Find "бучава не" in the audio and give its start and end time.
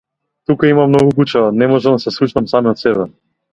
1.19-1.69